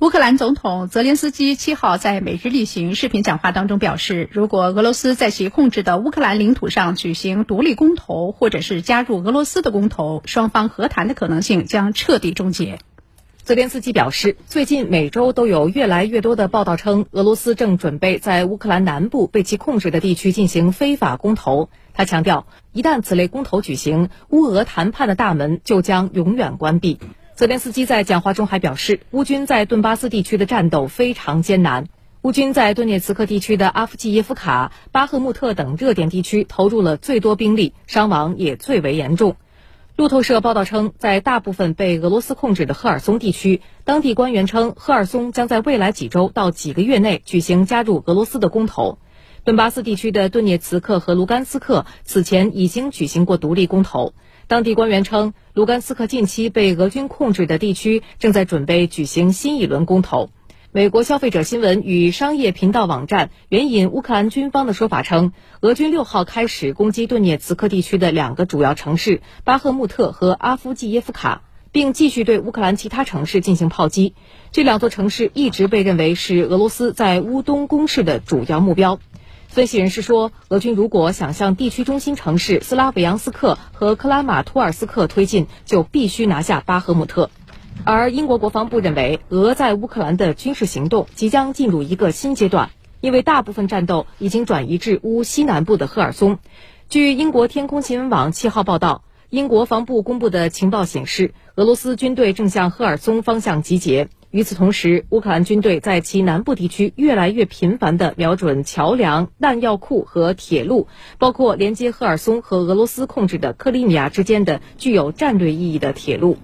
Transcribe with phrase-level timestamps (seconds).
[0.00, 12.78] 乌克兰总统泽连斯基七号在每日例行视频讲话当中表示，如果俄罗斯在其控制的乌克兰领土上举行独立公投，或者是加入俄罗斯的公投，双方和谈的可能性将彻底终结。
[13.42, 21.70] 泽连斯基表示，最近每周都有越来越多的报道称，俄罗斯正准备在乌克兰南部被其控制的地区进行非法公投。
[21.92, 27.00] 他强调，一旦此类公投举行，乌俄谈判的大门就将永远关闭。
[27.38, 31.86] 泽连斯基在讲话中还表示，乌军在顿巴斯地区的战斗非常艰难。
[32.22, 39.36] 乌军在顿涅茨克地区的阿夫季耶夫卡、巴赫穆特等热点地区投入了最多兵力，伤亡也最为严重。
[39.94, 48.98] 路透社报道称，在大部分被俄罗斯控制的赫尔松地区，当地官员称，赫尔松将在未来几周到几个月内举行加入俄罗斯的公投。
[49.44, 54.12] 顿巴斯地区的顿涅茨克和卢甘斯克此前已经举行过独立公投。
[54.48, 60.30] 当地官员称，卢甘斯克近期被俄军控制的地区正在准备举行新一轮公投。
[60.72, 74.14] 美国消费者新闻与商业频道网站援引乌克兰军方的说法称，俄军六号开始攻击顿涅茨克地区的两个主要城市巴赫穆特和阿夫季耶夫卡，并继续对乌克兰其他城市进行炮击。
[74.50, 78.98] 这两座城市一直被认为是俄罗斯在乌东攻势的主要目标。
[79.48, 87.30] 分析人士说，俄军如果想向地区中心城市斯拉维扬斯克和克拉马托尔斯克推进，就必须拿下巴赫穆特。
[87.84, 96.38] 而英国国防部认为，俄在乌克兰的军事行动即将进入一个新阶段，因为大部分战斗已经转移至乌西南部的赫尔松。
[96.88, 99.02] 据英国天空新闻网七号报道。
[99.30, 104.08] 英国防部公布的情报显示，俄罗斯军队正向赫尔松方向集结。
[104.30, 116.36] 与此同时，乌克兰军队在其南部地区越来越频繁地瞄准桥梁、弹药库和铁路，包括连接赫尔松和俄罗斯控制的克里米亚之间的具有战略意义的铁路。